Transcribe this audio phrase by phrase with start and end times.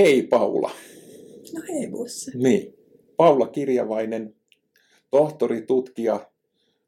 [0.00, 0.70] Hei Paula.
[1.54, 2.30] No hei Bussi.
[2.38, 2.74] Niin.
[3.16, 4.34] Paula Kirjavainen,
[5.10, 6.30] tohtori, tutkija,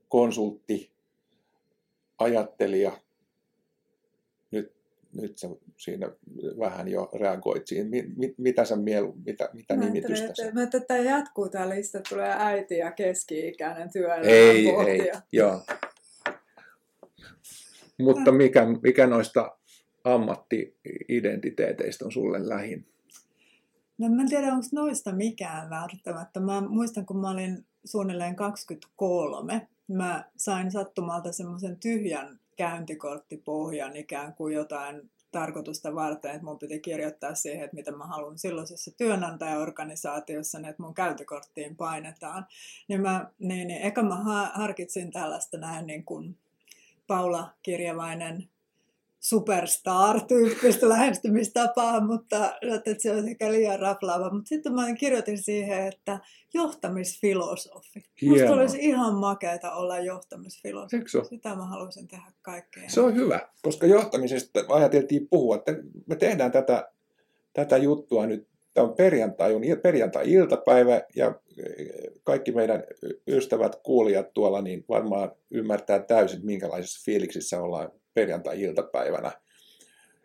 [0.09, 0.91] konsultti,
[2.19, 2.93] ajattelija.
[4.51, 4.73] Nyt,
[5.21, 6.11] nyt sä siinä
[6.59, 7.91] vähän jo reagoit siihen.
[8.17, 10.53] Mit, mitä sä mielu, mitä, mitä Mä nimitystä sä?
[10.53, 15.23] mä, että tämä jatkuu tämä lista, tulee äiti ja keski-ikäinen työelämän Ei, ei, pohtija.
[15.33, 15.61] joo.
[17.99, 19.59] Mutta mikä, mikä noista
[20.05, 22.87] ammatti-identiteeteistä on sulle lähin?
[23.99, 26.41] No mä en tiedä, onko noista mikään välttämättä.
[26.41, 34.55] Mä muistan, kun mä olin suunnilleen 23, mä sain sattumalta semmoisen tyhjän käyntikorttipohjan ikään kuin
[34.55, 40.69] jotain tarkoitusta varten, että mun piti kirjoittaa siihen, että mitä mä haluan silloisessa työnantajaorganisaatiossa, niin
[40.69, 42.47] että mun käyntikorttiin painetaan.
[42.89, 46.39] Niin, mä, niin, niin eka mä ha- harkitsin tällaista näin niin kuin
[47.07, 48.49] Paula Kirjavainen
[49.23, 54.31] superstar-tyyppistä lähestymistapaa, mutta että se on ehkä liian raflaava.
[54.31, 56.19] Mutta sitten mä kirjoitin siihen, että
[56.55, 58.01] johtamisfilosofi.
[58.23, 58.57] Musta Hienoa.
[58.57, 60.97] olisi ihan makeata olla johtamisfilosofi.
[60.97, 61.25] Eikö?
[61.29, 62.89] Sitä mä haluaisin tehdä kaikkea.
[62.89, 65.73] Se on hyvä, koska johtamisesta ajateltiin puhua, että
[66.07, 66.89] me tehdään tätä,
[67.53, 68.49] tätä juttua nyt.
[68.75, 71.27] Tämä on perjantai, on il- perjantai-iltapäivä ja
[71.59, 71.87] eh,
[72.25, 72.85] kaikki meidän
[73.27, 79.33] ystävät, kuulijat tuolla, niin varmaan ymmärtää täysin, minkälaisessa fiiliksissä ollaan perjantai-iltapäivänä.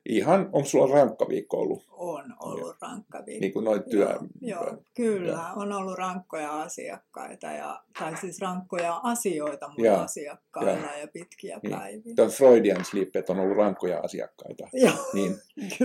[0.09, 3.41] Ihan, on sulla rankka viikko ollut, On ollut rankka viikko.
[3.41, 4.05] niin kuin noin työ.
[4.41, 5.53] Joo, joo, kyllä.
[5.55, 10.99] On ollut rankkoja asiakkaita, ja, tai siis rankkoja asioita mun Joo, asiakkailla joo.
[11.01, 11.71] ja pitkiä Niin.
[11.77, 12.13] päiviä.
[12.15, 14.67] Tämä Freudian slip, että on ollut rankkoja asiakkaita.
[14.83, 15.35] Joo, Niin.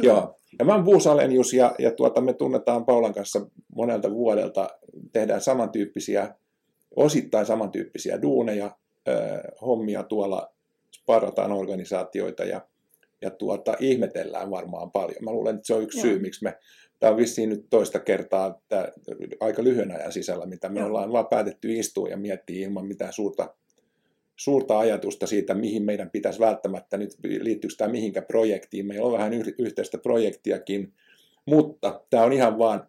[0.02, 0.36] Joo.
[0.58, 4.68] Ja mä oon Buus Alenius ja, ja tuota, me tunnetaan Paulan kanssa monelta vuodelta.
[5.12, 6.34] Tehdään samantyyppisiä,
[6.96, 8.66] osittain samantyyppisiä duuneja,
[9.08, 10.52] äh, hommia tuolla,
[11.02, 12.66] sparrataan organisaatioita ja,
[13.20, 15.24] ja tuota, ihmetellään varmaan paljon.
[15.24, 16.02] Mä luulen, että se on yksi Joo.
[16.02, 16.58] syy, miksi me,
[16.98, 18.92] tämä on vissiin nyt toista kertaa tää,
[19.40, 20.88] aika lyhyen ajan sisällä, mitä me Joo.
[20.88, 23.54] ollaan vaan päätetty istua ja miettiä ilman mitään suurta
[24.36, 28.86] suurta ajatusta siitä, mihin meidän pitäisi välttämättä nyt, liittyykö tämä mihinkä projektiin.
[28.86, 30.92] Meillä on vähän yh- yhteistä projektiakin,
[31.46, 32.88] mutta tämä on ihan vaan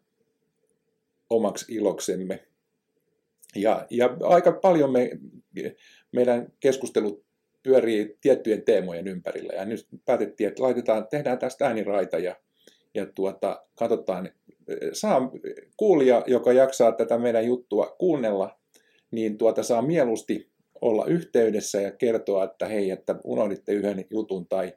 [1.29, 2.43] omaksi iloksemme.
[3.55, 5.09] Ja, ja aika paljon me,
[6.11, 7.23] meidän keskustelut
[7.63, 9.53] pyörii tiettyjen teemojen ympärillä.
[9.53, 12.35] Ja nyt päätettiin, että laitetaan, tehdään tästä ääniraita ja,
[12.93, 14.29] ja tuota, katsotaan,
[14.93, 15.31] saa
[15.77, 18.59] kuulija, joka jaksaa tätä meidän juttua kuunnella,
[19.11, 20.49] niin tuota saa mieluusti
[20.81, 24.73] olla yhteydessä ja kertoa, että hei, että unohditte yhden jutun tai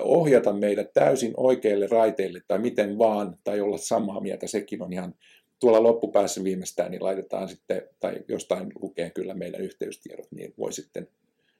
[0.00, 5.14] ohjata meidät täysin oikeille raiteille tai miten vaan, tai olla samaa mieltä, sekin on ihan
[5.60, 11.08] tuolla loppupäässä viimeistään, niin laitetaan sitten, tai jostain lukee kyllä meidän yhteystiedot, niin voi sitten,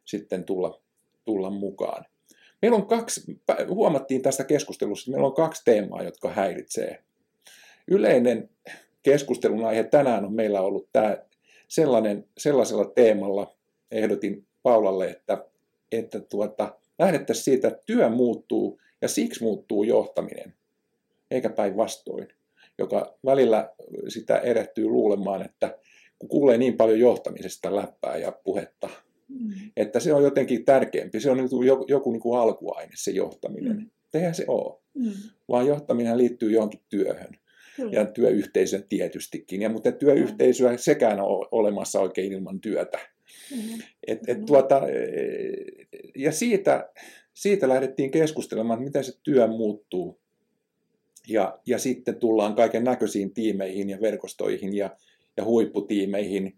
[0.06, 0.81] sitten tulla,
[1.25, 2.05] tulla mukaan.
[2.62, 7.03] Meillä on kaksi, huomattiin tästä keskustelussa, että meillä on kaksi teemaa, jotka häiritsee.
[7.89, 8.50] Yleinen
[9.03, 11.19] keskustelun aihe tänään on meillä ollut tämä
[11.69, 13.56] sellainen, sellaisella teemalla,
[13.91, 15.45] ehdotin Paulalle, että,
[15.93, 20.55] että tuota, lähdettäisiin siitä, että työ muuttuu ja siksi muuttuu johtaminen,
[21.31, 22.28] eikä päinvastoin,
[22.78, 23.75] joka välillä
[24.09, 25.78] sitä erehtyy luulemaan, että
[26.19, 28.89] kun kuulee niin paljon johtamisesta läppää ja puhetta,
[29.28, 29.50] Mm.
[29.76, 33.10] että se on jotenkin tärkeämpi, se on niin kuin joku, joku niin kuin alkuaine se
[33.10, 33.76] johtaminen.
[33.76, 33.91] Mm.
[34.14, 35.12] Eihän se ole, Mm.
[35.48, 37.36] vaan johtaminen liittyy johonkin työhön
[37.76, 37.92] Kyllä.
[37.92, 39.62] ja työyhteisön tietystikin.
[39.62, 42.98] Ja, mutta työyhteisöä sekään on olemassa oikein ilman työtä.
[43.50, 43.82] Mm.
[44.06, 44.47] Et, et Mm.
[44.47, 45.86] tuota, eh,
[46.16, 46.91] ja siitä,
[47.34, 50.19] siitä lähdettiin keskustelemaan, että miten se työ muuttuu.
[51.28, 54.97] Ja, ja sitten tullaan kaiken näköisiin tiimeihin ja verkostoihin ja,
[55.36, 56.56] ja huipputiimeihin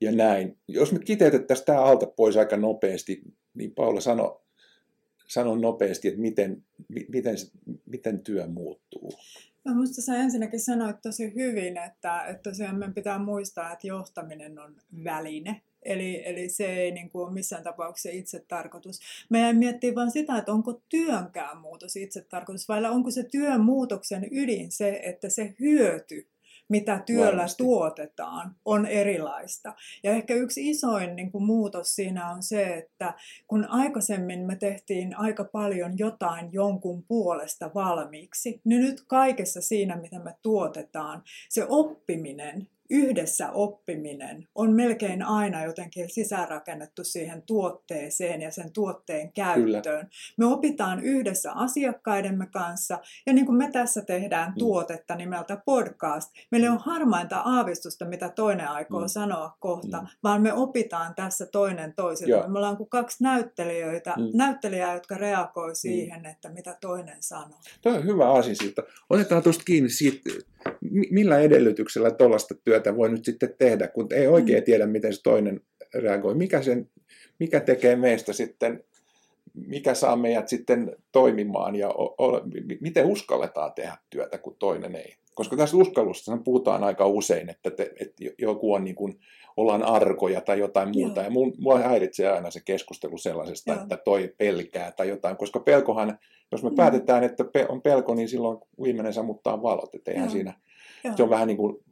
[0.00, 0.58] ja näin.
[0.68, 3.22] Jos me kiteytettäisiin tämä alta pois aika nopeasti,
[3.54, 4.42] niin Paula sano,
[5.28, 7.36] sano nopeasti, että miten, mi- miten,
[7.86, 9.12] miten työ muuttuu.
[9.64, 14.58] No musta sä ensinnäkin sanoit tosi hyvin, että, että tosiaan meidän pitää muistaa, että johtaminen
[14.58, 15.62] on väline.
[15.82, 19.00] Eli, eli se ei niin kuin ole missään tapauksessa itse tarkoitus.
[19.30, 24.28] Meidän miettii vain sitä, että onko työnkään muutos itse tarkoitus, vai onko se työn muutoksen
[24.30, 26.26] ydin se, että se hyöty,
[26.68, 27.62] mitä työllä Varmasti.
[27.62, 29.74] tuotetaan, on erilaista.
[30.02, 33.14] Ja ehkä yksi isoin niin kuin muutos siinä on se, että
[33.46, 40.18] kun aikaisemmin me tehtiin aika paljon jotain jonkun puolesta valmiiksi, niin nyt kaikessa siinä, mitä
[40.18, 48.72] me tuotetaan, se oppiminen yhdessä oppiminen on melkein aina jotenkin sisäänrakennettu siihen tuotteeseen ja sen
[48.72, 49.82] tuotteen käyttöön.
[49.82, 50.08] Kyllä.
[50.36, 54.58] Me opitaan yhdessä asiakkaidemme kanssa ja niin kuin me tässä tehdään mm.
[54.58, 59.08] tuotetta nimeltä podcast, meillä on harmainta aavistusta, mitä toinen aikoo mm.
[59.08, 60.08] sanoa kohta, mm.
[60.22, 62.48] vaan me opitaan tässä toinen toisilta.
[62.48, 64.30] Me ollaan kuin kaksi näyttelijöitä, mm.
[64.34, 65.74] näyttelijää, jotka reagoi mm.
[65.74, 66.26] siihen, mm.
[66.26, 67.58] että mitä toinen sanoo.
[67.82, 68.82] Tuo on hyvä asia siitä.
[69.10, 70.30] Otetaan tuosta kiinni siitä,
[71.10, 74.64] millä edellytyksellä tuollaista työtä voi nyt sitten tehdä, kun ei oikein mm.
[74.64, 75.60] tiedä, miten se toinen
[75.94, 76.34] reagoi.
[76.34, 76.90] Mikä, sen,
[77.38, 78.84] mikä tekee meistä sitten,
[79.54, 82.42] mikä saa meidät sitten toimimaan ja o, o,
[82.80, 85.14] miten uskalletaan tehdä työtä, kun toinen ei.
[85.34, 89.18] Koska tässä uskallusta puhutaan aika usein, että, te, että joku on niin kuin,
[89.56, 91.20] ollaan arkoja tai jotain muuta.
[91.20, 91.24] Joo.
[91.24, 93.82] Ja mun, mua häiritsee aina se keskustelu sellaisesta, Joo.
[93.82, 96.18] että toi pelkää tai jotain, koska pelkohan,
[96.52, 96.76] jos me mm.
[96.76, 99.94] päätetään, että on pelko, niin silloin viimeinen sammuttaa valot.
[99.94, 100.54] Että eihän siinä,
[101.04, 101.16] Joo.
[101.16, 101.84] se on vähän niin kuin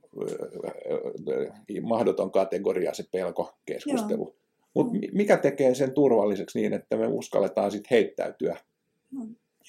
[1.83, 4.35] mahdoton kategoria se pelkokeskustelu.
[4.75, 8.57] Mutta mikä tekee sen turvalliseksi niin, että me uskalletaan sitten heittäytyä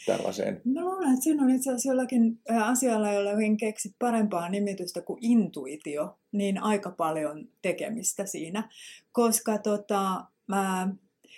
[0.06, 0.62] tällaiseen?
[0.66, 3.30] Mä luulen, että siinä on itse asiassa jollakin asialla, jolla
[3.60, 8.70] keksi parempaa nimitystä kuin intuitio, niin aika paljon tekemistä siinä.
[9.12, 10.90] Koska tota, mä,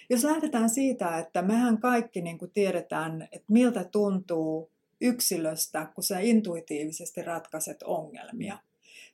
[0.10, 4.70] jos lähdetään siitä, että mehän kaikki niin kuin tiedetään, että miltä tuntuu
[5.02, 8.58] yksilöstä, kun sä intuitiivisesti ratkaiset ongelmia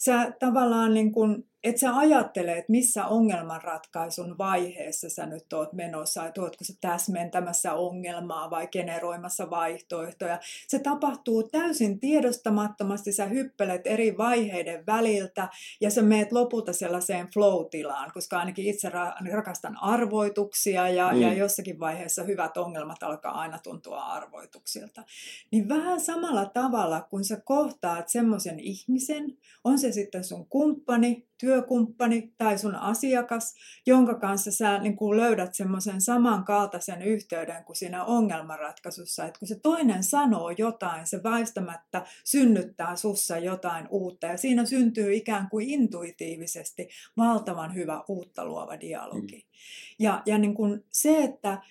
[0.01, 6.25] sä tavallaan niin kun, et sä ajattele, että missä ongelmanratkaisun vaiheessa sä nyt oot menossa,
[6.27, 10.39] että ootko sä täsmentämässä ongelmaa vai generoimassa vaihtoehtoja.
[10.67, 15.49] Se tapahtuu täysin tiedostamattomasti, sä hyppelet eri vaiheiden väliltä
[15.81, 18.91] ja sä meet lopulta sellaiseen flow-tilaan, koska ainakin itse
[19.31, 21.21] rakastan arvoituksia ja, mm.
[21.21, 25.03] ja jossakin vaiheessa hyvät ongelmat alkaa aina tuntua arvoituksilta.
[25.51, 32.33] Niin vähän samalla tavalla, kun sä kohtaat semmoisen ihmisen, on se sitten sun kumppani, työkumppani
[32.37, 33.55] tai sun asiakas,
[33.85, 39.25] jonka kanssa sä niin kuin löydät semmoisen samankaltaisen yhteyden kuin siinä ongelmanratkaisussa.
[39.25, 45.13] Että kun se toinen sanoo jotain, se väistämättä synnyttää sussa jotain uutta ja siinä syntyy
[45.13, 49.35] ikään kuin intuitiivisesti valtavan hyvä uutta luova dialogi.
[49.35, 49.51] Mm.
[49.99, 51.61] Ja, ja niin kuin se, että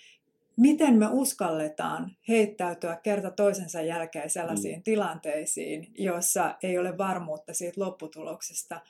[0.57, 4.83] miten me uskalletaan heittäytyä kerta toisensa jälkeen sellaisiin mm.
[4.83, 8.81] tilanteisiin, joissa ei ole varmuutta siitä lopputuloksesta,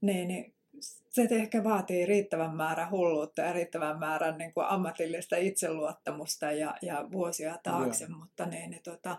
[0.00, 0.54] niin, niin
[1.16, 7.08] se ehkä vaatii riittävän määrän hulluutta ja riittävän määrän niin kuin ammatillista itseluottamusta ja, ja
[7.12, 8.18] vuosia taakse, Joo.
[8.18, 9.16] mutta niin, niin tota,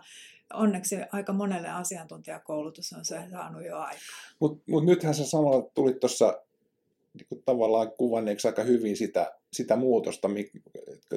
[0.54, 3.98] onneksi aika monelle asiantuntijakoulutus on se saanut jo aikaa.
[4.40, 6.42] Mutta mut nythän sä samalla tulit tuossa
[7.14, 10.28] niin tavallaan kuvanneeksi aika hyvin sitä, sitä muutosta,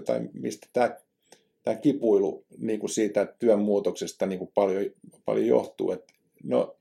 [0.05, 0.97] tai mistä tämä,
[1.63, 4.85] tämä kipuilu niin kuin siitä työn muutoksesta niin kuin paljon,
[5.25, 5.91] paljon johtuu.
[5.91, 6.75] Että, no,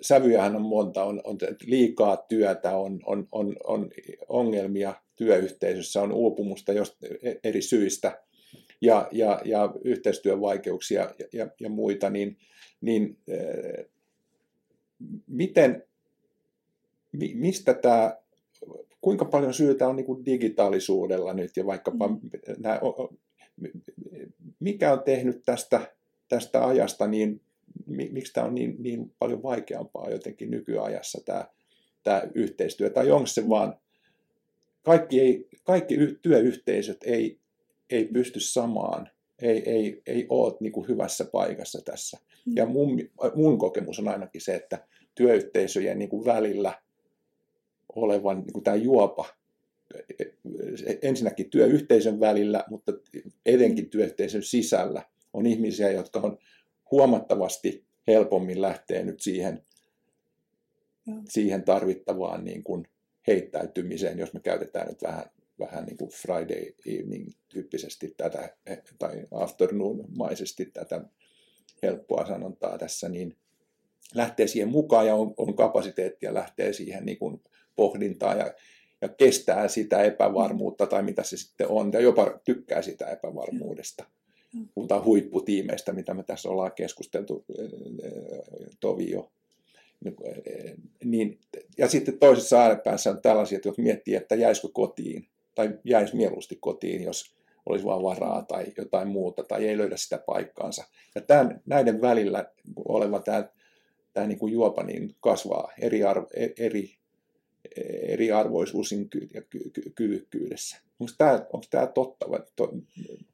[0.00, 3.90] sävyjähän on monta, on, on liikaa työtä, on, on, on, on
[4.28, 6.96] ongelmia työyhteisössä, on uupumusta jos,
[7.44, 8.22] eri syistä
[8.80, 12.36] ja, ja, ja yhteistyövaikeuksia ja, ja, ja muita, niin,
[12.80, 13.84] niin äh,
[15.26, 15.84] miten,
[17.12, 18.16] mi, mistä tämä
[19.00, 22.20] kuinka paljon syytä on niin kuin digitaalisuudella nyt ja vaikkapa mm.
[22.58, 22.80] nämä,
[24.60, 25.80] mikä on tehnyt tästä,
[26.28, 27.40] tästä ajasta niin,
[27.86, 31.44] miksi tämä on niin, niin paljon vaikeampaa jotenkin nykyajassa tämä,
[32.02, 33.78] tämä yhteistyö, tai onko se vaan,
[34.82, 37.38] kaikki, ei, kaikki työyhteisöt ei,
[37.90, 39.10] ei pysty samaan,
[39.42, 42.18] ei, ei, ei ole niin kuin hyvässä paikassa tässä.
[42.46, 42.52] Mm.
[42.56, 43.00] Ja mun,
[43.34, 46.82] mun kokemus on ainakin se, että työyhteisöjen niin kuin välillä
[47.96, 49.26] olevan niin kuin tämä juopa
[51.02, 52.92] ensinnäkin työyhteisön välillä, mutta
[53.46, 56.38] etenkin työyhteisön sisällä on ihmisiä, jotka on
[56.94, 59.62] huomattavasti helpommin lähtee nyt siihen,
[61.28, 62.88] siihen tarvittavaan niin kuin
[63.26, 65.24] heittäytymiseen, jos me käytetään nyt vähän,
[65.58, 68.56] vähän niin kuin Friday evening tyyppisesti tätä,
[68.98, 71.04] tai afternoon-maisesti tätä
[71.82, 73.36] helppoa sanontaa tässä, niin
[74.14, 77.42] lähtee siihen mukaan ja on, on kapasiteettia lähtee siihen niin kuin
[77.76, 78.54] pohdintaa ja,
[79.00, 84.04] ja kestää sitä epävarmuutta tai mitä se sitten on, ja jopa tykkää sitä epävarmuudesta.
[84.74, 87.44] Puhutaan huipputiimeistä, mitä me tässä ollaan keskusteltu,
[88.80, 89.30] Tovi jo.
[91.04, 91.38] Niin,
[91.78, 97.02] ja sitten toisessa ääripäässä on tällaisia, jotka miettii, että jäisikö kotiin, tai jäisi mieluusti kotiin,
[97.02, 97.34] jos
[97.66, 100.84] olisi vaan varaa tai jotain muuta, tai ei löydä sitä paikkaansa.
[101.14, 103.48] Ja tämän, näiden välillä oleva tämä,
[104.12, 106.94] tämä niin kuin juopa niin kasvaa eri, arvo, e, eri
[108.08, 110.76] eriarvoisuus ja ky- ky- kyvykkyydessä.
[111.00, 112.72] Onko tämä, onko tämä totta vai to,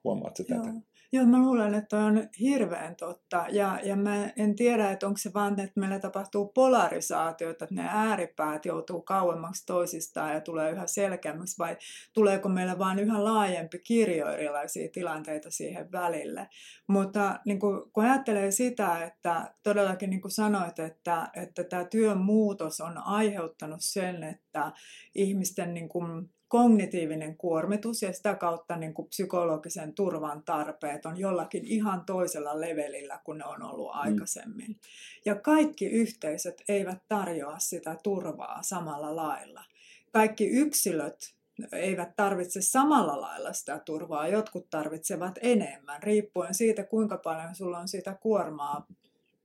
[0.05, 0.55] huomaatko tätä?
[0.55, 0.83] Joo.
[1.13, 3.47] Joo, mä luulen, että on hirveän totta.
[3.49, 7.89] Ja, ja mä en tiedä, että onko se vaan, että meillä tapahtuu polarisaatio, että ne
[7.89, 11.77] ääripäät joutuu kauemmaksi toisistaan ja tulee yhä selkeämmäksi, vai
[12.13, 16.49] tuleeko meillä vain yhä laajempi kirjo erilaisia tilanteita siihen välille.
[16.87, 22.19] Mutta niin kun, kun ajattelee sitä, että todellakin niin kuin sanoit, että, että tämä työn
[22.19, 24.73] muutos on aiheuttanut sen, että
[25.15, 31.67] ihmisten niin kuin kognitiivinen kuormitus ja sitä kautta niin kuin psykologisen turvan tarpeet on jollakin
[31.67, 34.01] ihan toisella levelillä kuin ne on ollut mm.
[34.01, 34.77] aikaisemmin.
[35.25, 39.65] Ja kaikki yhteisöt eivät tarjoa sitä turvaa samalla lailla.
[40.13, 41.35] Kaikki yksilöt
[41.73, 44.29] eivät tarvitse samalla lailla sitä turvaa.
[44.29, 48.87] Jotkut tarvitsevat enemmän, riippuen siitä, kuinka paljon sulla on sitä kuormaa,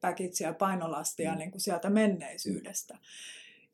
[0.02, 1.38] päkitsiä, painolastia mm.
[1.38, 2.98] niin kuin sieltä menneisyydestä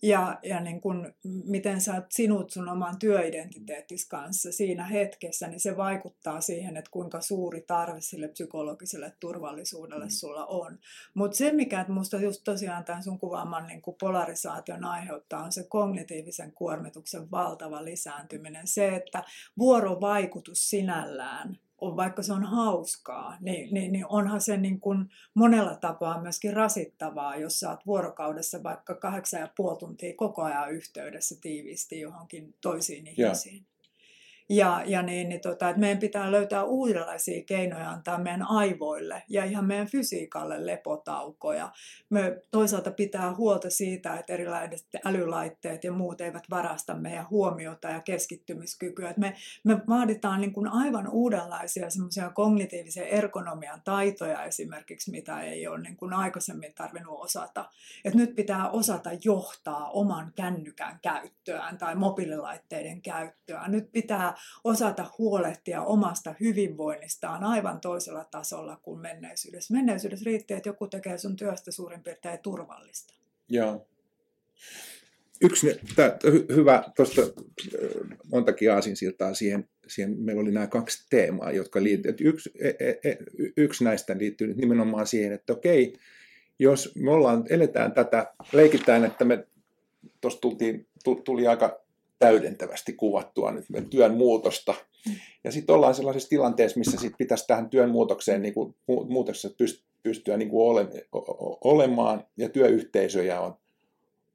[0.01, 5.59] ja, ja niin kun, miten sä oot sinut sun oman työidentiteettis kanssa siinä hetkessä, niin
[5.59, 10.11] se vaikuttaa siihen, että kuinka suuri tarve sille psykologiselle turvallisuudelle mm.
[10.11, 10.79] sulla on.
[11.13, 16.51] Mutta se, mikä musta just tosiaan tämän sun kuvaaman niin polarisaation aiheuttaa, on se kognitiivisen
[16.51, 18.67] kuormituksen valtava lisääntyminen.
[18.67, 19.23] Se, että
[19.57, 25.75] vuorovaikutus sinällään on, vaikka se on hauskaa, niin, niin, niin onhan se niin kuin monella
[25.75, 31.35] tapaa myöskin rasittavaa, jos sä oot vuorokaudessa vaikka kahdeksan ja puoli tuntia koko ajan yhteydessä
[31.41, 33.65] tiiviisti johonkin toisiin ihmisiin.
[34.49, 39.43] Ja, ja niin, niin tota, että meidän pitää löytää uudenlaisia keinoja antaa meidän aivoille ja
[39.45, 41.71] ihan meidän fysiikalle lepotaukoja.
[42.09, 48.01] Me toisaalta pitää huolta siitä, että erilaiset älylaitteet ja muut eivät varasta meidän huomiota ja
[48.01, 49.13] keskittymiskykyä.
[49.17, 55.81] Me, me vaaditaan niin kuin aivan uudenlaisia semmoisia kognitiivisen ergonomian taitoja esimerkiksi, mitä ei ole
[55.81, 57.69] niin kuin aikaisemmin tarvinnut osata.
[58.05, 63.67] Että nyt pitää osata johtaa oman kännykän käyttöään tai mobiililaitteiden käyttöä.
[63.67, 64.33] Nyt pitää
[64.63, 69.73] osata huolehtia omasta hyvinvoinnistaan aivan toisella tasolla kuin menneisyydessä.
[69.73, 73.13] Menneisyydessä riitti, että joku tekee sun työstä suurin piirtein turvallista.
[73.49, 73.87] Joo.
[75.41, 76.17] Yksi tää,
[76.55, 77.21] hyvä, tuosta
[78.31, 82.21] montakin aasinsiltaa siihen, siihen, meillä oli nämä kaksi teemaa, jotka liittyvät.
[82.21, 83.17] Yksi, e, e, e,
[83.57, 85.93] yksi näistä liittyy nimenomaan siihen, että okei,
[86.59, 89.47] jos me ollaan, eletään tätä, leikitään, että me
[90.21, 90.39] tuossa
[91.23, 91.81] tuli aika
[92.21, 94.73] täydentävästi kuvattua nyt työn muutosta.
[95.43, 98.75] Ja sitten ollaan sellaisessa tilanteessa, missä sit pitäisi tähän työn muutokseen niin kuin,
[99.09, 99.49] muutoksessa
[100.03, 100.87] pystyä niin kuin ole,
[101.63, 103.55] olemaan, ja työyhteisöjä on,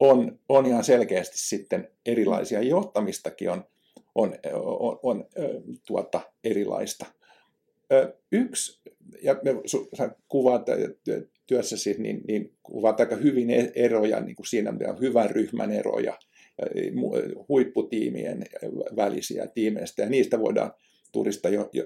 [0.01, 2.63] on, on ihan selkeästi sitten erilaisia.
[2.63, 3.65] Johtamistakin on,
[4.15, 4.35] on,
[4.73, 5.25] on, on
[5.87, 7.07] tuota, erilaista.
[8.33, 8.81] Yksi,
[9.23, 9.55] ja me,
[9.97, 10.67] sä kuvaat
[11.47, 16.19] työssäsi, niin, niin kuvaat aika hyvin e-, eroja, niin kuin siinä on hyvän ryhmän eroja,
[17.49, 18.45] huipputiimien
[18.97, 20.73] välisiä tiimeistä, ja niistä voidaan
[21.13, 21.85] turista jo, jo,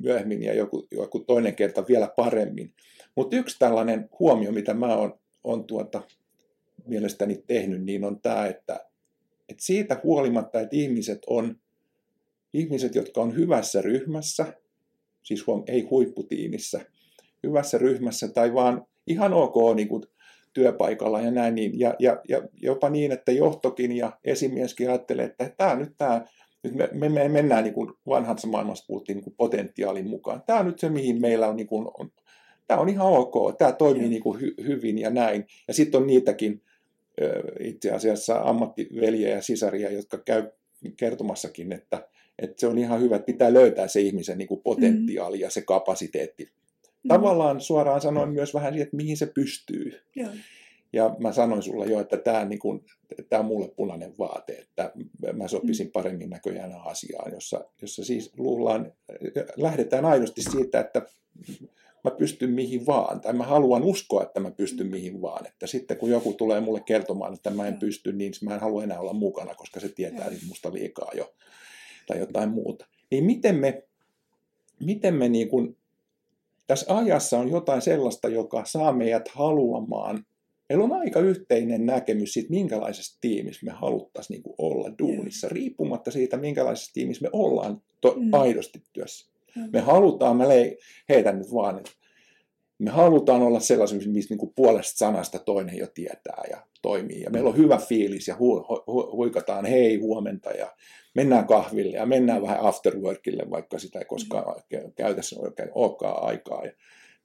[0.00, 2.72] myöhemmin ja joku, joku toinen kerta vielä paremmin.
[3.14, 6.02] Mutta yksi tällainen huomio, mitä mä oon, on tuota,
[6.86, 8.80] mielestäni tehnyt, niin on tämä, että,
[9.48, 11.56] että siitä huolimatta, että ihmiset on
[12.52, 14.54] ihmiset, jotka on hyvässä ryhmässä,
[15.22, 16.80] siis huom, ei huipputiimissä,
[17.42, 20.02] hyvässä ryhmässä tai vaan ihan ok niin kuin
[20.58, 25.52] työpaikalla ja näin, niin, ja, ja, ja jopa niin, että johtokin ja esimieskin ajattelee, että
[25.56, 26.24] tämä nyt tämä,
[26.62, 30.42] nyt me, me, me mennään niin kuin vanhassa maailmassa puhuttiin niin kuin potentiaalin mukaan.
[30.46, 32.10] Tämä on nyt se, mihin meillä on, niin kuin, on
[32.66, 35.46] tämä on ihan ok, tämä toimii niin kuin hy, hyvin ja näin.
[35.68, 36.62] Ja sitten on niitäkin
[37.60, 40.50] itse asiassa ammattiveljiä ja sisaria, jotka käy
[40.96, 45.36] kertomassakin, että, että se on ihan hyvä, että pitää löytää se ihmisen niin kuin potentiaali
[45.36, 45.40] mm.
[45.40, 46.48] ja se kapasiteetti.
[47.08, 50.00] Tavallaan suoraan sanoin myös vähän siihen, että mihin se pystyy.
[50.16, 50.30] Joo.
[50.92, 52.60] Ja mä sanoin sulle jo, että tämä, niin
[53.28, 54.92] tämä on mulle punainen vaate, että
[55.32, 55.92] mä sopisin mm.
[55.92, 58.92] paremmin näköjään asiaan, jossa, jossa siis luullaan,
[59.56, 61.02] lähdetään aidosti siitä, että
[62.04, 64.90] mä pystyn mihin vaan, tai mä haluan uskoa, että mä pystyn mm.
[64.90, 65.46] mihin vaan.
[65.46, 68.82] Että sitten kun joku tulee mulle kertomaan, että mä en pysty, niin mä en halua
[68.82, 71.34] enää olla mukana, koska se tietää niin musta liikaa jo,
[72.06, 72.86] tai jotain muuta.
[73.10, 73.82] Niin miten me,
[74.80, 75.77] miten me niin kuin
[76.68, 80.24] tässä ajassa on jotain sellaista, joka saa meidät haluamaan.
[80.68, 85.52] Meillä on aika yhteinen näkemys siitä, minkälaisessa tiimissä me haluttaisiin niin olla duunissa, yeah.
[85.52, 88.34] riippumatta siitä, minkälaisessa tiimissä me ollaan to- mm.
[88.34, 89.32] aidosti työssä.
[89.56, 89.68] Mm.
[89.72, 91.90] Me halutaan, mä lei, heitän nyt vaan, että
[92.78, 97.22] me halutaan olla sellaisia, missä niin kuin puolesta sanasta toinen jo tietää ja toimii.
[97.22, 100.76] Ja meillä on hyvä fiilis ja hu- hu- huikataan hei huomenta ja
[101.14, 104.62] mennään kahville ja mennään vähän afterworkille, vaikka sitä ei koskaan
[104.96, 106.64] käytössä oikein olekaan aikaa.
[106.64, 106.72] Ja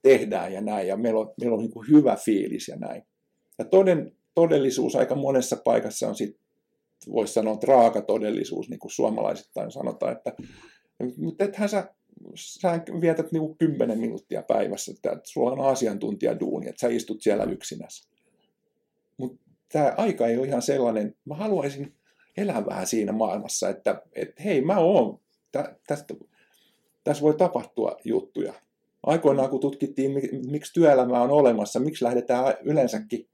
[0.02, 0.88] tehdään ja näin.
[0.88, 3.04] Ja meillä on, meillä on niin kuin hyvä fiilis ja näin.
[3.60, 6.44] Ja toden, todellisuus aika monessa paikassa on sitten,
[7.12, 10.34] voisi sanoa, raaka todellisuus, niin kuin suomalaisittain sanotaan, että
[11.18, 11.94] mutta ethän sä
[12.36, 18.13] sä vietät niinku 10 minuuttia päivässä, että sulla on asiantuntijaduuni, että sä istut siellä yksinässä.
[19.74, 21.94] Tämä aika ei ole ihan sellainen, mä haluaisin
[22.38, 25.20] elää vähän siinä maailmassa, että, että hei, mä oon,
[25.52, 26.14] tä, tästä,
[27.04, 28.54] tässä voi tapahtua juttuja.
[29.04, 30.12] Aikoinaan, kun tutkittiin,
[30.50, 33.30] miksi työelämä on olemassa, miksi lähdetään yleensäkin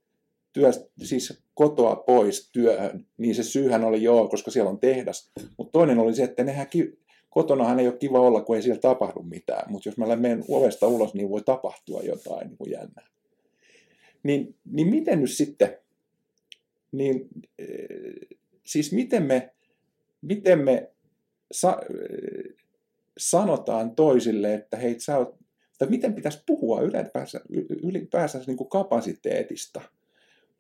[0.54, 0.72] työ,
[1.04, 5.32] siis kotoa pois työhön, niin se syyhän oli joo, koska siellä on tehdas.
[5.58, 8.82] Mutta toinen oli se, että nehän ki- kotonahan ei ole kiva olla, kun ei siellä
[8.82, 9.72] tapahdu mitään.
[9.72, 13.08] Mutta jos mä menen ovesta ulos, niin voi tapahtua jotain niin jännää.
[14.24, 15.78] Niin, niin miten nyt sitten,
[16.92, 17.28] niin,
[17.60, 17.66] e,
[18.64, 19.54] siis miten me,
[20.22, 20.92] miten me
[21.52, 21.96] sa, e,
[23.18, 25.36] sanotaan toisille, että hei, sä oot,
[25.78, 27.42] tai miten pitäisi puhua ylipäänsä,
[27.84, 29.82] ylipäänsä niin kuin kapasiteetista–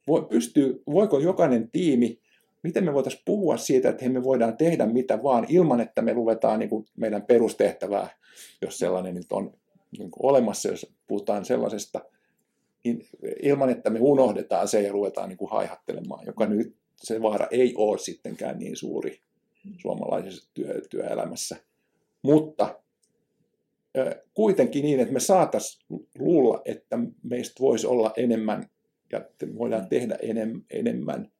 [0.10, 2.20] voi, pystyy, voiko jokainen tiimi,
[2.64, 6.60] miten me voitaisiin puhua siitä, että me voidaan tehdä mitä vaan ilman, että me luvetaan
[6.60, 8.10] niin kuin meidän perustehtävää,
[8.62, 9.54] jos sellainen nyt on
[9.98, 12.02] niin kuin olemassa, jos puhutaan sellaisesta,
[13.44, 17.74] ilman, että me unohdetaan se ja ruvetaan niin kuin haihattelemaan, joka nyt se vaara ei
[17.78, 19.20] ole sittenkään niin suuri
[19.82, 21.58] suomalaisessa työ, työelämässä.
[22.22, 22.80] Mutta
[24.34, 28.70] kuitenkin niin, että me saataisiin luulla, että meistä voisi olla enemmän
[29.12, 29.26] ja
[29.58, 31.32] voidaan tehdä enem, enemmän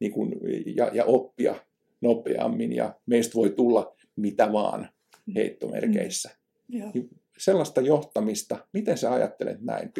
[0.00, 0.34] niin kuin,
[0.76, 1.54] ja, ja oppia
[2.00, 4.88] nopeammin ja meistä voi tulla mitä vaan
[5.34, 6.30] heittomerkeissä.
[6.72, 6.90] Mm.
[6.94, 9.92] Niin sellaista johtamista, miten sä ajattelet näin?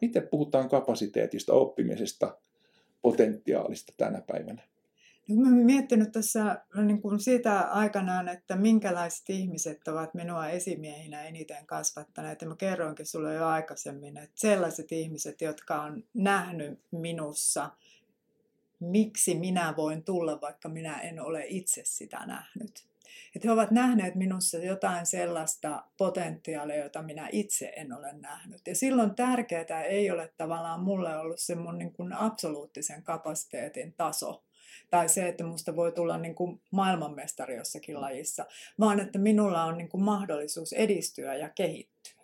[0.00, 2.38] Miten puhutaan kapasiteetista, oppimisesta,
[3.02, 4.62] potentiaalista tänä päivänä?
[5.36, 11.66] Mä olen miettinyt tässä niin kuin siitä aikanaan, että minkälaiset ihmiset ovat minua esimiehinä eniten
[11.66, 12.42] kasvattaneet.
[12.42, 17.70] Ja mä kerroinkin sulle jo aikaisemmin, että sellaiset ihmiset, jotka on nähnyt minussa,
[18.80, 22.87] miksi minä voin tulla, vaikka minä en ole itse sitä nähnyt.
[23.36, 28.60] Että he ovat nähneet minussa jotain sellaista potentiaalia, jota minä itse en ole nähnyt.
[28.66, 34.42] Ja silloin tärkeää ei ole tavallaan mulle ollut se mun niin kuin absoluuttisen kapasiteetin taso,
[34.90, 38.00] tai se, että musta voi tulla niin kuin maailmanmestari jossakin mm.
[38.00, 38.46] lajissa,
[38.80, 42.18] vaan että minulla on niin kuin mahdollisuus edistyä ja kehittyä.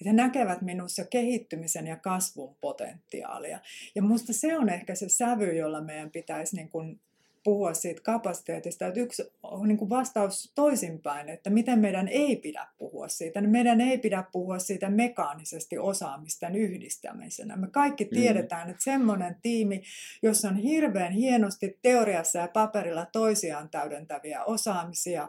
[0.00, 3.60] Että he näkevät minussa kehittymisen ja kasvun potentiaalia.
[3.94, 7.00] Ja musta se on ehkä se sävy, jolla meidän pitäisi niin kuin
[7.44, 8.86] puhua siitä kapasiteetista.
[8.86, 9.22] Että yksi
[9.66, 13.40] niin kuin vastaus toisinpäin, että miten meidän ei pidä puhua siitä.
[13.40, 17.56] Niin meidän ei pidä puhua siitä mekaanisesti osaamisten yhdistämisenä.
[17.56, 18.10] Me kaikki mm.
[18.10, 18.70] tiedetään, mm.
[18.70, 19.82] että semmoinen tiimi,
[20.22, 25.28] jossa on hirveän hienosti teoriassa ja paperilla toisiaan täydentäviä osaamisia,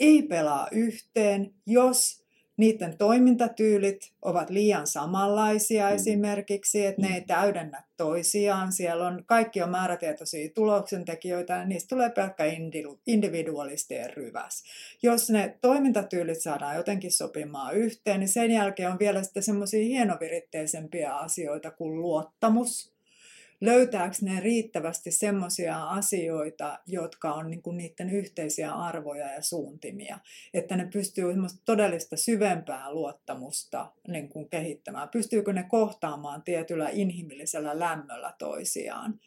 [0.00, 2.17] ei pelaa yhteen, jos
[2.58, 5.94] niiden toimintatyylit ovat liian samanlaisia mm.
[5.94, 7.26] esimerkiksi, että ne ei mm.
[7.26, 8.72] täydennä toisiaan.
[8.72, 12.44] Siellä on, kaikki on määrätietoisia tuloksentekijöitä ja niistä tulee pelkkä
[13.06, 14.62] individualistien ryväs.
[15.02, 21.16] Jos ne toimintatyylit saadaan jotenkin sopimaan yhteen, niin sen jälkeen on vielä sitten semmoisia hienoviritteisempiä
[21.16, 22.97] asioita kuin luottamus,
[23.60, 30.18] löytääkö ne riittävästi semmoisia asioita, jotka on niin kuin niiden yhteisiä arvoja ja suuntimia,
[30.54, 31.26] että ne pystyy
[31.64, 35.08] todellista syvempää luottamusta niin kehittämään.
[35.08, 39.20] Pystyykö ne kohtaamaan tietyllä inhimillisellä lämmöllä toisiaan.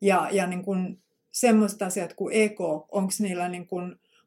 [0.00, 3.68] Ja, ja niin kuin semmoiset asiat kuin eko, onko niillä niin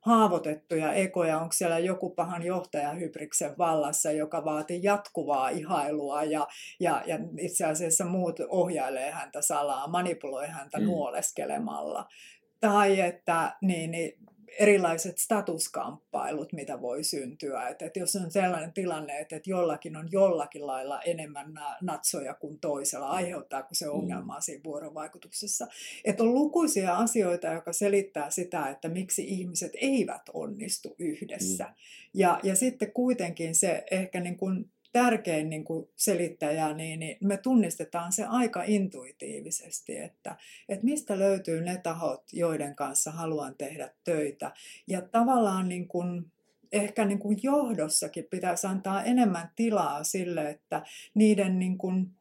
[0.01, 6.47] haavoitettuja ekoja, onko siellä joku pahan johtajahybriksen vallassa, joka vaatii jatkuvaa ihailua ja,
[6.79, 10.85] ja, ja itse asiassa muut ohjailee häntä salaa, manipuloi häntä mm.
[10.85, 12.05] nuoleskelemalla.
[12.59, 14.17] Tai että niin, niin
[14.59, 17.67] erilaiset statuskamppailut, mitä voi syntyä.
[17.67, 22.59] Että, että jos on sellainen tilanne, että, että jollakin on jollakin lailla enemmän natsoja kuin
[22.59, 23.91] toisella, aiheuttaako se mm.
[23.91, 25.67] ongelmaa siinä vuorovaikutuksessa.
[26.05, 31.63] Että on lukuisia asioita, jotka selittää sitä, että miksi ihmiset eivät onnistu yhdessä.
[31.63, 31.73] Mm.
[32.13, 37.37] Ja, ja sitten kuitenkin se ehkä niin kuin tärkein niin kuin selittäjä, niin, niin me
[37.37, 40.35] tunnistetaan se aika intuitiivisesti, että,
[40.69, 44.51] että mistä löytyy ne tahot, joiden kanssa haluan tehdä töitä.
[44.87, 46.31] Ja tavallaan niin kuin,
[46.71, 52.11] ehkä niin kuin johdossakin pitäisi antaa enemmän tilaa sille, että niiden niin kuin,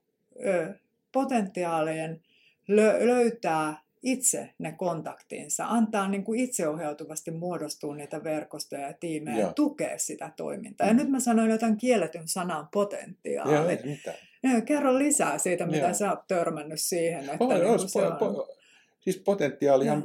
[0.46, 0.74] ö,
[1.12, 2.22] potentiaalien
[2.68, 9.52] lö, löytää itse ne kontaktinsa, antaa niin kuin itseohjautuvasti muodostua niitä verkostoja ja tiimejä ja
[9.52, 10.86] tukea sitä toimintaa.
[10.86, 10.98] Ja mm.
[10.98, 13.54] nyt mä sanoin jotain kielletyn sanan potentiaali.
[13.54, 14.16] Joo, ei mitään.
[14.42, 15.94] Ja, kerro lisää siitä, mitä Joo.
[15.94, 17.20] sä oot törmännyt siihen.
[17.20, 18.16] Että on, niin se on...
[18.16, 18.56] Po,
[19.00, 20.04] siis potentiaalihan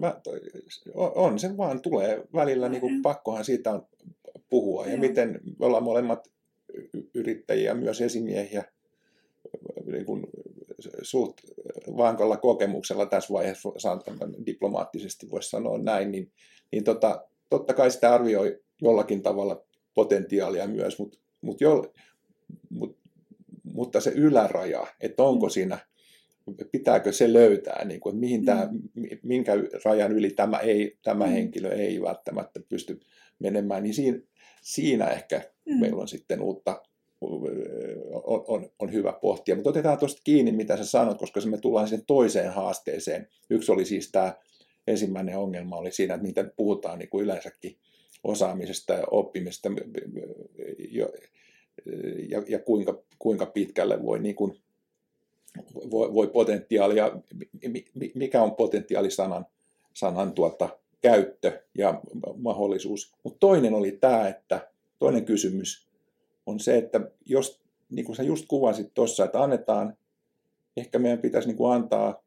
[0.94, 3.88] on, on, se vaan tulee välillä, niin kuin pakkohan siitä on
[4.50, 4.86] puhua.
[4.86, 6.28] Ja, ja miten me ollaan molemmat
[7.14, 8.64] yrittäjiä, myös esimiehiä,
[9.86, 10.24] niin kuin
[11.02, 11.38] suht
[11.98, 13.70] vankalla kokemuksella tässä vaiheessa,
[14.46, 16.32] diplomaattisesti voisi sanoa näin, niin,
[16.72, 21.94] niin tota, totta kai sitä arvioi jollakin tavalla potentiaalia myös, mutta mut jo,
[22.70, 22.98] mut,
[23.64, 25.50] mutta se yläraja, että onko mm.
[25.50, 25.78] siinä,
[26.72, 29.08] pitääkö se löytää, niin kuin, että mihin tämä, mm.
[29.24, 29.54] minkä
[29.86, 31.32] rajan yli tämä, ei, tämä mm.
[31.32, 33.00] henkilö ei välttämättä pysty
[33.40, 34.20] menemään, niin siinä,
[34.62, 35.80] siinä ehkä mm.
[35.80, 36.84] meillä on sitten uutta,
[37.22, 39.56] on, on, on hyvä pohtia.
[39.56, 43.28] Mutta otetaan tuosta kiinni, mitä sä sanot, koska me tullaan siihen toiseen haasteeseen.
[43.50, 44.34] Yksi oli siis tämä
[44.88, 47.78] ensimmäinen ongelma oli siinä, että miten puhutaan niin kuin yleensäkin
[48.24, 49.70] osaamisesta ja oppimisesta
[52.30, 54.58] ja, ja kuinka, kuinka pitkälle voi, niin kuin,
[55.92, 57.12] voi, voi potentiaalia,
[58.16, 59.46] mikä on potentiaali sanan,
[59.94, 60.70] sanan tuota,
[61.02, 62.02] käyttö ja
[62.36, 63.14] mahdollisuus.
[63.24, 64.68] Mutta toinen oli tämä, että
[65.00, 65.91] toinen kysymys
[66.46, 69.98] on se, että jos, niin kuin sä just kuvasit tuossa, että annetaan,
[70.78, 72.24] ehkä meidän pitäisi niin kuin antaa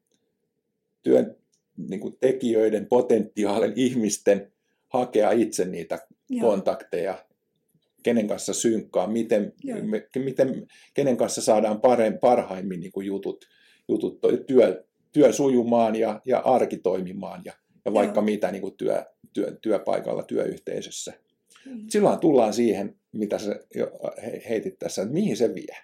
[1.03, 1.37] työn
[1.77, 4.53] niin kuin tekijöiden, potentiaalin ihmisten
[4.89, 6.51] hakea itse niitä Joo.
[6.51, 7.25] kontakteja,
[8.03, 13.45] kenen kanssa synkkaa, miten, me, miten, kenen kanssa saadaan parem, parhaimmin niin kuin jutut,
[13.89, 17.53] jutut työ, työ sujumaan ja, ja arki toimimaan ja,
[17.85, 18.25] ja vaikka Joo.
[18.25, 21.13] mitä niin kuin työ, työ, työpaikalla, työyhteisössä.
[21.67, 21.85] Mm.
[21.89, 23.61] Silloin tullaan siihen, mitä sä
[24.49, 25.77] heitit tässä, että mihin se vie.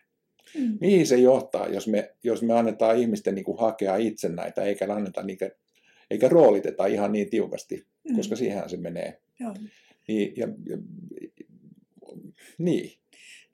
[0.59, 0.79] Mm.
[0.81, 4.95] Mihin se johtaa, jos me, jos me annetaan ihmisten niin kuin hakea itse näitä, eikä
[4.95, 5.51] anneta niitä,
[6.11, 8.17] eikä rooliteta ihan niin tiukasti, mm.
[8.17, 9.21] koska siihen se menee.
[9.41, 9.55] Joo.
[10.09, 10.79] Niin, ja, ja,
[12.59, 12.93] niin.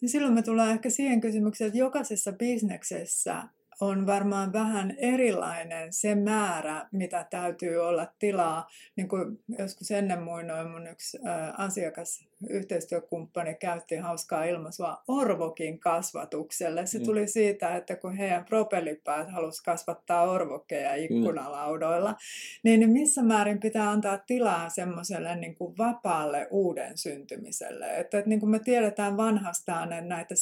[0.00, 3.42] Niin silloin me tullaan ehkä siihen kysymykseen, että jokaisessa bisneksessä
[3.80, 8.68] on varmaan vähän erilainen se määrä, mitä täytyy olla tilaa.
[8.96, 11.18] Niin kuin joskus ennen muinoin mun yksi
[11.58, 16.86] asiakas yhteistyökumppani käytti hauskaa ilmaisua orvokin kasvatukselle.
[16.86, 17.04] Se mm.
[17.04, 21.02] tuli siitä, että kun heidän propellipäät halusi kasvattaa orvokkeja mm.
[21.04, 22.14] ikkunalaudoilla,
[22.62, 27.86] niin missä määrin pitää antaa tilaa semmoiselle niin kuin vapaalle uuden syntymiselle.
[27.86, 30.34] Että, että niin kuin me tiedetään vanhastaan näitä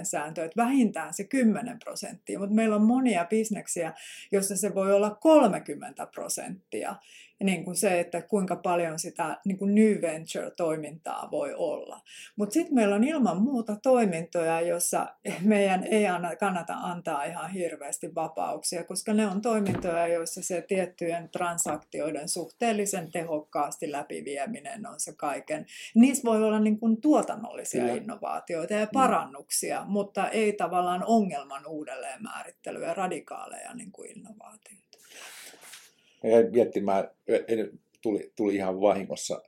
[0.00, 3.92] 70-20-10 sääntöjä, että vähintään se 10 prosenttia, mutta meillä on monia bisneksiä,
[4.32, 6.96] joissa se voi olla 30 prosenttia
[7.42, 12.00] niin kuin se, että kuinka paljon sitä niin kuin new venture-toimintaa voi olla.
[12.36, 15.06] Mutta sitten meillä on ilman muuta toimintoja, joissa
[15.40, 16.04] meidän ei
[16.40, 23.92] kannata antaa ihan hirveästi vapauksia, koska ne on toimintoja, joissa se tiettyjen transaktioiden suhteellisen tehokkaasti
[23.92, 25.66] läpivieminen on se kaiken.
[25.94, 27.94] Niissä voi olla niin kuin tuotannollisia Kyllä.
[27.94, 28.90] innovaatioita ja mm.
[28.92, 34.82] parannuksia, mutta ei tavallaan ongelman uudelleenmäärittelyä, radikaaleja niin kuin innovaatioita
[36.22, 37.10] ja miettimään,
[38.02, 39.42] tuli, tuli ihan vahingossa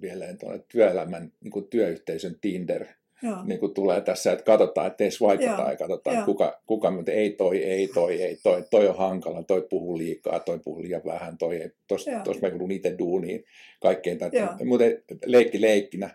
[0.00, 2.86] vielä tuonne työelämän niin kuin työyhteisön Tinder,
[3.22, 3.44] Joo.
[3.44, 6.24] niin kuin tulee tässä, että katsotaan, ettei swipeata ja katsotaan, Joo.
[6.24, 10.40] kuka, kuka mutta ei toi, ei toi, ei toi, toi on hankala, toi puhuu liikaa,
[10.40, 13.44] toi puhuu liian vähän, toi ei, tos, tos mä kuulun itse duuniin,
[13.82, 14.84] kaikkein tätä, mutta
[15.26, 16.10] leikki leikkinä.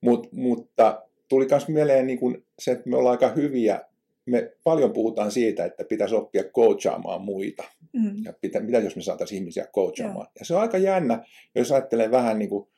[0.00, 3.80] Mut, mutta tuli myös mieleen niin kuin se, että me ollaan aika hyviä
[4.26, 7.64] me paljon puhutaan siitä, että pitäisi oppia coachaamaan muita.
[7.92, 8.24] Mm.
[8.24, 10.26] Ja pitä, mitä jos me saataisiin ihmisiä coachaamaan.
[10.26, 10.30] Ja.
[10.38, 12.68] ja se on aika jännä, jos ajattelee vähän niin kuin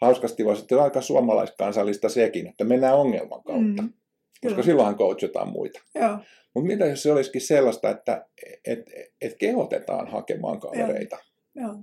[0.00, 3.82] hauskasti, vaan sitten on aika suomalaiskansallista sekin, että mennään ongelman kautta.
[3.82, 3.92] Mm.
[4.42, 5.80] Koska silloinhan coachataan muita.
[6.54, 8.26] Mutta mitä jos se olisikin sellaista, että
[8.64, 11.16] et, et kehotetaan hakemaan kavereita?
[11.54, 11.66] Joo.
[11.66, 11.76] Joo.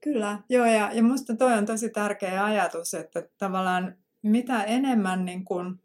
[0.00, 5.44] Kyllä, joo, ja, ja minusta toi on tosi tärkeä ajatus, että tavallaan mitä enemmän niin
[5.44, 5.80] kun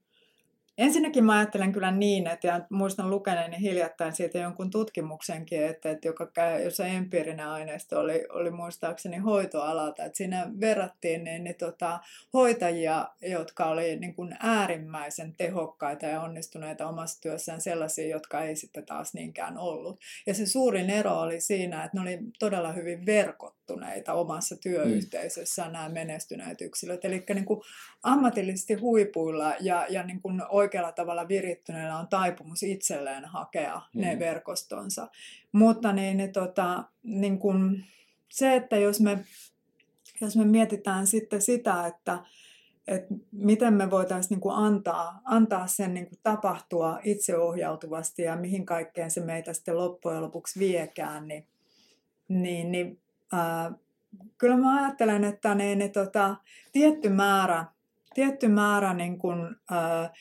[0.78, 6.08] Ensinnäkin mä ajattelen kyllä niin, että ja muistan lukeneeni hiljattain siitä jonkun tutkimuksenkin, että, että
[6.08, 6.28] joka,
[6.64, 12.00] jossa empiirinen aineisto oli, oli muistaakseni hoitoalalta, että siinä verrattiin niin, niin tota,
[12.34, 18.86] hoitajia, jotka oli niin kuin äärimmäisen tehokkaita ja onnistuneita omassa työssään sellaisia, jotka ei sitten
[18.86, 20.00] taas niinkään ollut.
[20.28, 23.06] Ja se suurin ero oli siinä, että ne oli todella hyvin
[23.68, 25.74] verkottuneita omassa työyhteisössään mm.
[25.74, 27.06] nämä menestyneet yksilöt.
[27.06, 27.62] Eli niin kuin
[28.04, 34.02] ammatillisesti huipuilla ja, ja niin kuin oikealla tavalla virittyneillä on taipumus itselleen hakea mm.
[34.02, 35.08] ne verkostonsa.
[35.52, 37.84] Mutta niin, niin, tota, niin kun
[38.30, 39.26] se, että jos me,
[40.22, 42.20] jos me mietitään sitten sitä, että,
[42.88, 49.12] että miten me voitaisiin niin antaa, antaa sen niin kuin tapahtua itseohjautuvasti ja mihin kaikkeen
[49.12, 51.48] se meitä sitten loppujen lopuksi viekään, niin,
[52.28, 53.05] niin, niin
[53.36, 53.72] ää,
[54.38, 56.36] kyllä mä ajattelen, että niin, niin, tota,
[56.72, 57.66] tietty määrä,
[58.14, 60.14] tietty määrä niin kuin, ää,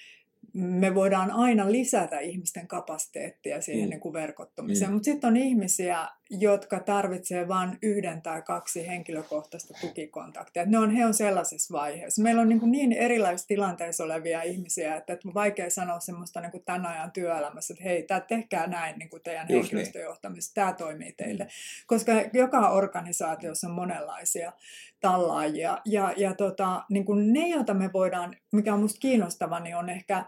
[0.55, 3.91] me voidaan aina lisätä ihmisten kapasiteettia siihen mm.
[3.91, 4.95] niin kuin verkottumiseen, mm.
[4.95, 10.65] mutta sitten on ihmisiä, jotka tarvitsevat vain yhden tai kaksi henkilökohtaista tukikontaktia.
[10.67, 12.23] Ne on, he on sellaisessa vaiheessa.
[12.23, 16.51] Meillä on niin, niin erilaisissa tilanteissa olevia ihmisiä, että, että on vaikea sanoa semmoista niin
[16.51, 19.61] kuin tämän ajan työelämässä, että hei, tämä tehkää näin niin kuin teidän niin.
[19.61, 21.49] henkilöstöjohtamisessa, tämä toimii teille.
[21.87, 24.53] Koska joka organisaatiossa on monenlaisia
[25.01, 25.79] tallaajia.
[25.85, 29.89] Ja, ja tota, niin kuin ne, joita me voidaan, mikä on minusta kiinnostava, niin on
[29.89, 30.25] ehkä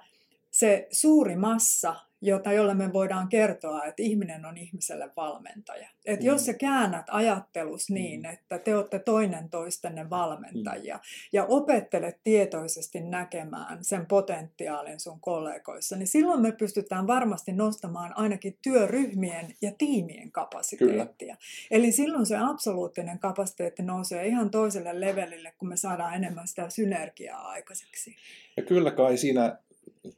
[0.51, 5.89] se suuri massa, jota, jolle me voidaan kertoa, että ihminen on ihmiselle valmentaja.
[6.07, 6.27] Et mm.
[6.27, 8.31] jos sä käännät ajattelus niin, mm.
[8.31, 11.01] että te olette toinen toistenne valmentajia mm.
[11.33, 18.59] ja opettelet tietoisesti näkemään sen potentiaalin sun kollegoissa, niin silloin me pystytään varmasti nostamaan ainakin
[18.63, 21.37] työryhmien ja tiimien kapasiteettia.
[21.37, 21.39] Kyllä.
[21.71, 27.49] Eli silloin se absoluuttinen kapasiteetti nousee ihan toiselle levelille, kun me saadaan enemmän sitä synergiaa
[27.49, 28.17] aikaiseksi.
[28.57, 29.59] Ja kyllä kai siinä,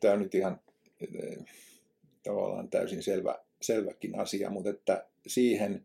[0.01, 0.61] tämä nyt ihan
[2.29, 5.85] tavallaan täysin selvä, selväkin asia, mutta että siihen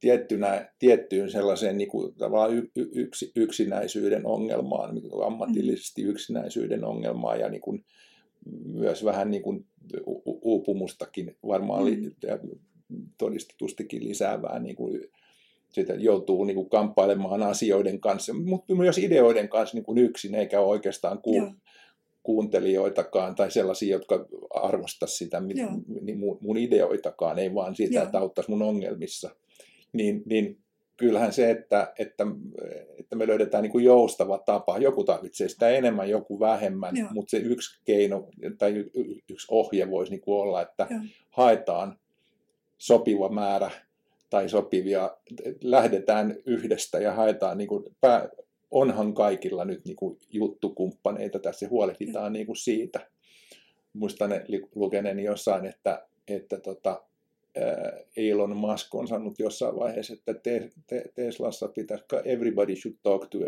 [0.00, 7.40] tiettynä, tiettyyn sellaiseen niin kuin, tavallaan y, y, yksi, yksinäisyyden ongelmaan, niin ammatillisesti yksinäisyyden ongelmaan
[7.40, 7.84] ja niin kuin,
[8.64, 9.66] myös vähän niin kuin,
[10.24, 12.10] uupumustakin varmaan mm.
[12.22, 12.38] ja
[13.18, 15.00] todistetustikin lisäävää niin kuin,
[15.70, 20.60] sitä joutuu niin kuin, kamppailemaan asioiden kanssa, mutta myös ideoiden kanssa niin kuin yksin, eikä
[20.60, 21.46] oikeastaan kuulu,
[22.22, 28.04] kuuntelijoitakaan tai sellaisia, jotka arvostaisivat sitä niin mun, mun ideoitakaan, ei vaan sitä, Joo.
[28.04, 29.30] että auttaisi mun ongelmissa.
[29.92, 30.58] Niin, niin
[30.96, 32.26] kyllähän se, että, että,
[32.98, 37.08] että me löydetään niin kuin joustava tapa, joku tarvitsee sitä enemmän, joku vähemmän, Joo.
[37.12, 38.84] mutta se yksi keino tai
[39.28, 41.00] yksi ohje voisi niin kuin olla, että Joo.
[41.30, 41.98] haetaan
[42.78, 43.70] sopiva määrä
[44.30, 45.16] tai sopivia,
[45.60, 48.28] lähdetään yhdestä ja haetaan niin kuin pää,
[48.72, 53.10] onhan kaikilla nyt niin kuin juttukumppaneita tässä huolehditaan niin kuin siitä.
[53.92, 54.30] Muistan
[54.74, 57.02] lukeneeni jossain, että, että tota,
[58.16, 63.38] Elon Musk on sanonut jossain vaiheessa, että te, te, Teslassa pitäisi, everybody should talk to,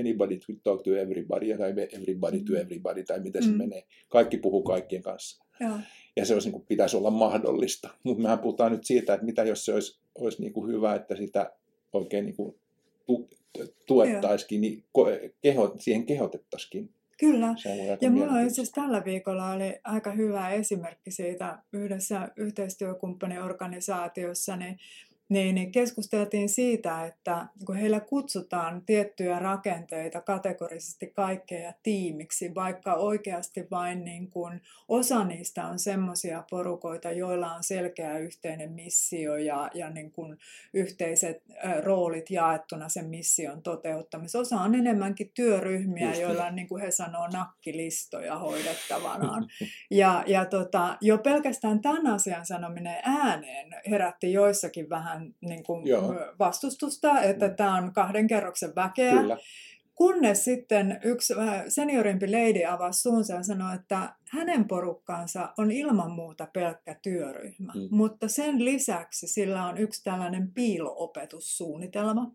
[0.00, 2.58] anybody should talk to everybody, tai everybody to mm.
[2.58, 3.56] everybody, tai miten se mm.
[3.56, 3.84] menee.
[4.08, 5.44] Kaikki puhuu kaikkien kanssa.
[5.60, 5.78] Ja,
[6.16, 7.88] ja se olisi, niin kuin, pitäisi olla mahdollista.
[8.02, 11.16] Mutta mehän puhutaan nyt siitä, että mitä jos se olisi, olisi niin kuin hyvä, että
[11.16, 11.52] sitä
[11.92, 12.54] oikein niin kuin,
[13.86, 14.84] tuettaisikin, niin
[15.42, 16.90] keho, siihen kehotettaisiin.
[17.18, 17.54] Kyllä.
[18.00, 24.78] Ja minulla on itse tällä viikolla oli aika hyvä esimerkki siitä yhdessä yhteistyökumppaniorganisaatiossa, niin
[25.28, 33.66] niin, niin keskusteltiin siitä, että kun heillä kutsutaan tiettyjä rakenteita kategorisesti kaikkea tiimiksi, vaikka oikeasti
[33.70, 39.90] vain niin kuin osa niistä on semmoisia porukoita, joilla on selkeä yhteinen missio ja, ja
[39.90, 40.38] niin kuin
[40.74, 41.42] yhteiset
[41.82, 44.38] roolit jaettuna sen mission toteuttamisessa.
[44.38, 49.48] Osa on enemmänkin työryhmiä, Just joilla on, niin kuin he sanoo, nakkilistoja hoidettavanaan.
[49.90, 55.84] ja, ja tota, jo pelkästään tämän asian sanominen ääneen herätti joissakin vähän niin kuin
[56.38, 57.56] vastustusta, että mm.
[57.56, 59.12] tämä on kahden kerroksen väkeä.
[59.12, 59.36] Kyllä.
[59.94, 61.34] Kunnes sitten yksi
[61.68, 67.88] seniorimpi lady avasi suunsa ja sanoi, että hänen porukkaansa on ilman muuta pelkkä työryhmä, mm.
[67.90, 72.30] mutta sen lisäksi sillä on yksi tällainen piiloopetussuunnitelma.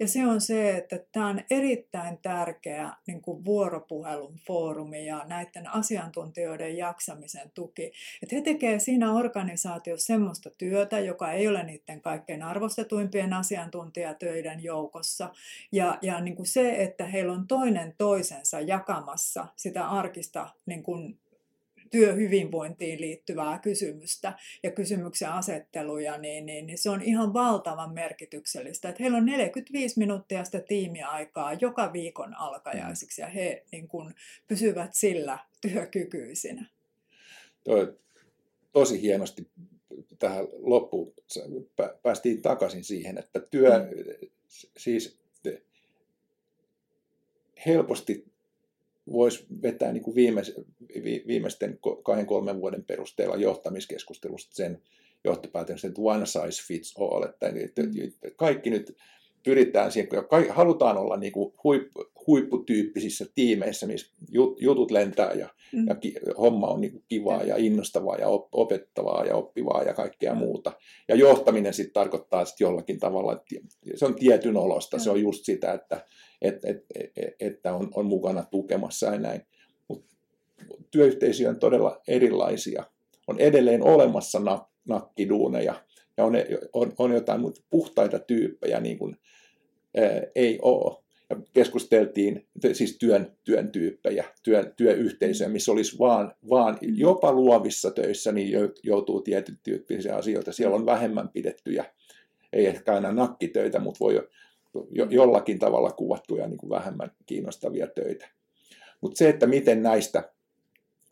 [0.00, 5.74] Ja se on se, että tämä on erittäin tärkeä niin kuin vuoropuhelun foorumi ja näiden
[5.74, 7.92] asiantuntijoiden jaksamisen tuki.
[8.22, 15.30] Että he tekevät siinä organisaatiossa semmoista työtä, joka ei ole niiden kaikkein arvostetuimpien asiantuntijatöiden joukossa.
[15.72, 21.18] Ja, ja niin kuin se, että heillä on toinen toisensa jakamassa sitä arkista niin kuin
[21.92, 28.88] työhyvinvointiin liittyvää kysymystä ja kysymyksen asetteluja, niin, niin, niin se on ihan valtavan merkityksellistä.
[28.88, 34.14] Että heillä on 45 minuuttia sitä tiimiaikaa joka viikon alkajaisiksi ja he niin kuin,
[34.48, 36.66] pysyvät sillä työkykyisinä.
[37.64, 37.98] Toi,
[38.72, 39.50] tosi hienosti
[40.18, 41.14] tähän loppuun
[42.02, 44.28] päästiin takaisin siihen, että työ, mm.
[44.76, 45.22] siis
[47.66, 48.31] helposti
[49.12, 50.54] voisi vetää niin kuin viimeis,
[51.26, 54.82] viimeisten kahden kolmen vuoden perusteella johtamiskeskustelusta sen
[55.24, 57.82] johtopäätöksen, että one size fits all, että, että
[58.36, 58.96] kaikki nyt
[59.44, 60.08] pyritään siihen,
[60.50, 64.14] halutaan olla niin kuin huippu, huipputyyppisissä tiimeissä, missä
[64.60, 65.86] jutut lentää ja, mm.
[65.88, 69.94] ja ki, homma on niin kuin kivaa ja innostavaa ja op, opettavaa ja oppivaa ja
[69.94, 70.38] kaikkea mm.
[70.38, 70.72] muuta.
[71.08, 73.54] Ja johtaminen sitten tarkoittaa sit jollakin tavalla, että
[73.94, 75.00] se on tietyn olosta, mm.
[75.00, 76.06] se on just sitä, että
[76.42, 76.94] että, että,
[77.40, 79.40] että on, on mukana tukemassa ja näin.
[79.88, 80.16] Mutta
[80.90, 82.84] työyhteisöjä on todella erilaisia.
[83.26, 85.74] On edelleen olemassa nak, nakkiduuneja
[86.16, 86.34] ja on,
[86.72, 89.16] on, on jotain puhtaita tyyppejä, niin kuin
[89.96, 91.02] ää, ei ole.
[91.52, 98.52] keskusteltiin siis työn, työn tyyppejä, työn, työyhteisöjä, missä olisi vaan, vaan jopa luovissa töissä niin
[98.82, 100.52] joutuu tietyn tyyppisiä asioita.
[100.52, 101.84] Siellä on vähemmän pidettyjä,
[102.52, 104.28] ei ehkä aina nakkitöitä, mutta voi
[104.90, 108.28] jo, jollakin tavalla kuvattuja niin kuin vähemmän kiinnostavia töitä.
[109.00, 110.32] Mutta se, että miten näistä,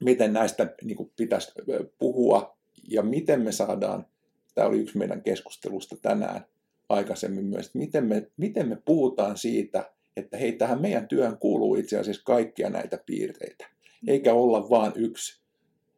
[0.05, 1.53] miten näistä niin kuin pitäisi
[1.99, 2.57] puhua
[2.89, 4.07] ja miten me saadaan,
[4.55, 6.45] tämä oli yksi meidän keskustelusta tänään
[6.89, 11.75] aikaisemmin myös, että miten me, miten me puhutaan siitä, että hei, tähän meidän työhön kuuluu
[11.75, 13.67] itse asiassa kaikkia näitä piirteitä,
[14.07, 15.41] eikä olla vain yksi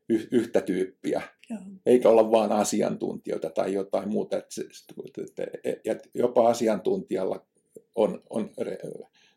[0.08, 1.60] y- yhtä tyyppiä, Joo.
[1.86, 4.42] eikä olla vain asiantuntijoita tai jotain muuta.
[6.14, 7.46] Jopa asiantuntijalla
[7.94, 8.50] on, on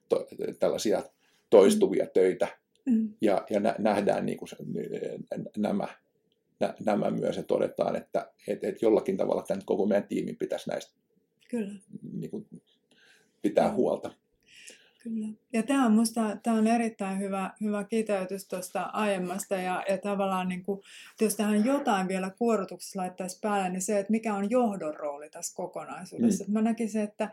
[0.09, 0.27] to,
[0.59, 1.03] tällaisia
[1.49, 2.47] toistuvia töitä
[2.85, 3.13] mm.
[3.21, 4.55] ja, ja nähdään niin kuin se,
[5.57, 5.87] nämä,
[6.85, 10.95] nämä myös ja todetaan, että et, et jollakin tavalla tämän koko meidän tiimin pitäisi näistä
[11.49, 11.73] Kyllä.
[12.13, 12.47] Niin kuin,
[13.41, 14.11] pitää huolta.
[15.03, 15.27] Kyllä.
[15.53, 20.47] Ja tämä on minusta tämä on erittäin hyvä, hyvä kiteytys tuosta aiemmasta ja, ja tavallaan
[20.47, 20.81] niin kuin,
[21.21, 25.55] jos tähän jotain vielä kuorotuksessa laittaisi päälle, niin se, että mikä on johdon rooli tässä
[25.55, 26.43] kokonaisuudessa.
[26.47, 26.53] Mm.
[26.53, 27.31] Mä näkisin, että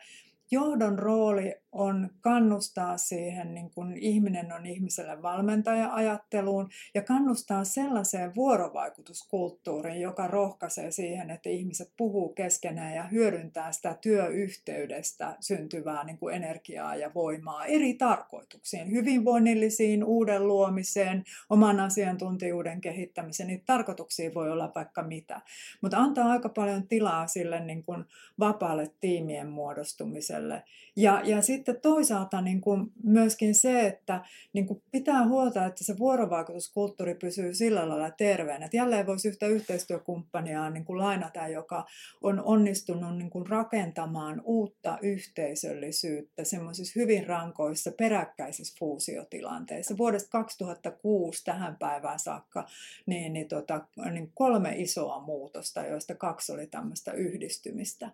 [0.52, 10.00] johdon rooli on kannustaa siihen, niin kun ihminen on ihmiselle valmentaja-ajatteluun ja kannustaa sellaiseen vuorovaikutuskulttuuriin,
[10.00, 17.10] joka rohkaisee siihen, että ihmiset puhuu keskenään ja hyödyntää sitä työyhteydestä syntyvää niin energiaa ja
[17.14, 23.46] voimaa eri tarkoituksiin, hyvinvoinnillisiin, uuden luomiseen, oman asiantuntijuuden kehittämiseen.
[23.46, 25.40] Niitä tarkoituksia voi olla vaikka mitä,
[25.80, 28.04] mutta antaa aika paljon tilaa sille niin kuin
[28.38, 30.62] vapaalle tiimien muodostumiselle.
[30.96, 35.98] Ja, ja sitten toisaalta niin kuin myöskin se, että niin kuin pitää huolta, että se
[35.98, 38.64] vuorovaikutuskulttuuri pysyy sillä lailla terveenä.
[38.64, 41.84] Että jälleen voisi yhtä yhteistyökumppania niin kuin lainata, joka
[42.22, 49.98] on onnistunut niin kuin rakentamaan uutta yhteisöllisyyttä semmoisissa hyvin rankoissa peräkkäisissä fuusiotilanteissa.
[49.98, 52.66] Vuodesta 2006 tähän päivään saakka
[53.06, 58.10] niin, niin, tota, niin kolme isoa muutosta, joista kaksi oli tämmöistä yhdistymistä.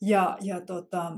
[0.00, 1.12] Ja, ja tota,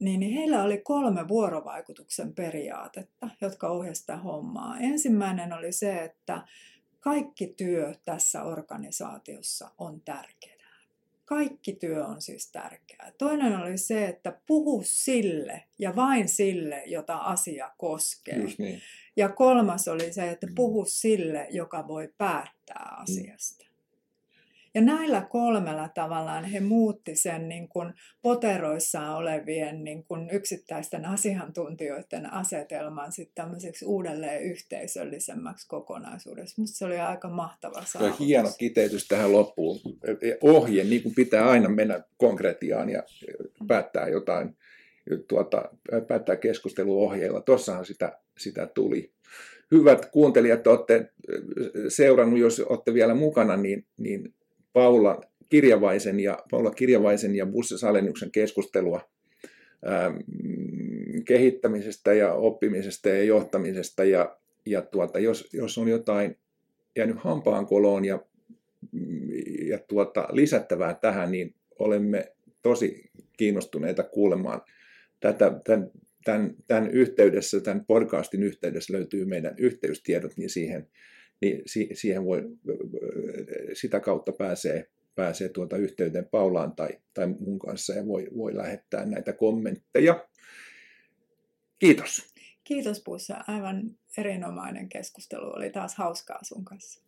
[0.00, 4.78] niin, niin heillä oli kolme vuorovaikutuksen periaatetta, jotka ohjasivat hommaa.
[4.78, 6.42] Ensimmäinen oli se, että
[7.00, 10.58] kaikki työ tässä organisaatiossa on tärkeää.
[11.24, 13.12] Kaikki työ on siis tärkeää.
[13.18, 18.38] Toinen oli se, että puhu sille ja vain sille, jota asia koskee.
[18.58, 18.82] niin.
[19.16, 23.02] Ja kolmas oli se, että puhu sille, joka voi päättää mm.
[23.02, 23.67] asiasta.
[24.78, 32.32] Ja näillä kolmella tavallaan he muutti sen niin kuin poteroissaan olevien niin kuin yksittäisten asiantuntijoiden
[32.32, 36.54] asetelman sitten tämmöiseksi uudelleen yhteisöllisemmäksi kokonaisuudessa.
[36.58, 38.20] Minusta se oli aika mahtava saavutus.
[38.20, 39.80] Hieno kiteytys tähän loppuun.
[40.42, 43.02] Ohje, niin kuin pitää aina mennä konkretiaan ja
[43.68, 44.56] päättää jotain,
[45.28, 45.68] tuota,
[46.08, 47.40] päättää keskusteluohjeilla.
[47.40, 49.12] Tuossahan sitä, sitä tuli
[49.72, 51.12] hyvät kuuntelijat olette
[51.88, 54.34] seurannut, jos olette vielä mukana, niin, niin
[54.72, 57.76] Paula Kirjavaisen ja, Paula Kirjavaisen ja Busse
[58.32, 59.00] keskustelua
[59.84, 60.14] ää,
[61.24, 64.04] kehittämisestä ja oppimisesta ja johtamisesta.
[64.04, 66.36] Ja, ja tuota, jos, jos on jotain
[66.96, 68.18] jäänyt hampaankoloon ja,
[69.68, 74.60] ja tuota, lisättävää tähän, niin olemme tosi kiinnostuneita kuulemaan
[75.20, 75.90] tätä, tämän,
[76.24, 80.88] tämän, tämän yhteydessä, tämän podcastin yhteydessä löytyy meidän yhteystiedot, niin siihen
[81.40, 82.42] niin siihen voi,
[83.72, 89.06] sitä kautta pääsee, pääsee tuota yhteyteen Paulaan tai, tai mun kanssa ja voi, voi lähettää
[89.06, 90.28] näitä kommentteja.
[91.78, 92.34] Kiitos.
[92.64, 93.44] Kiitos Puissa.
[93.46, 93.82] Aivan
[94.18, 95.52] erinomainen keskustelu.
[95.56, 97.02] Oli taas hauskaa sun kanssa.